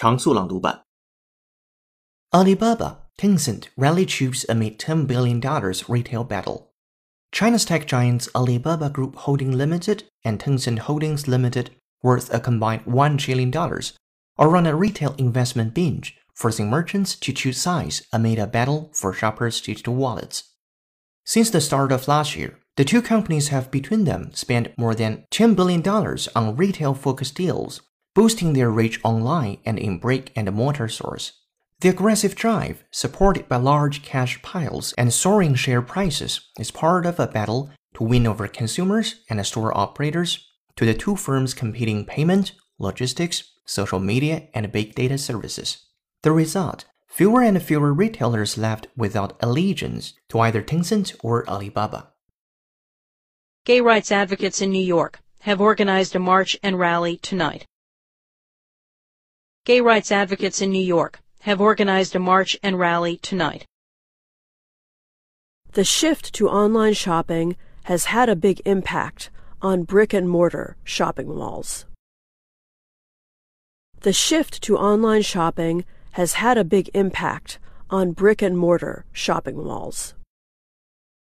[0.00, 0.82] 常速朗读版。
[2.30, 5.40] Alibaba, Tencent rally troops amid $10 billion
[5.88, 6.72] retail battle.
[7.32, 11.70] China's tech giants Alibaba Group Holding Limited and Tencent Holdings Limited,
[12.02, 13.50] worth a combined $1 trillion,
[14.38, 19.12] are on a retail investment binge, forcing merchants to choose sides amid a battle for
[19.14, 20.52] shoppers' digital wallets.
[21.24, 25.24] Since the start of last year, the two companies have between them spent more than
[25.32, 27.80] $10 billion on retail focused deals,
[28.13, 31.33] boosting their reach online and in brick and mortar stores.
[31.79, 37.19] The aggressive drive, supported by large cash piles and soaring share prices, is part of
[37.19, 42.53] a battle to win over consumers and store operators to the two firms competing payment,
[42.77, 45.85] logistics, social media, and big data services.
[46.23, 52.11] The result fewer and fewer retailers left without allegiance to either Tencent or Alibaba.
[53.65, 57.65] Gay rights advocates in New York have organized a march and rally tonight.
[59.63, 63.63] Gay rights advocates in New York have organized a march and rally tonight.
[65.73, 69.29] The shift to online shopping has had a big impact
[69.61, 71.85] on brick and mortar shopping malls.
[73.99, 77.59] The shift to online shopping has had a big impact
[77.91, 80.15] on brick and mortar shopping malls.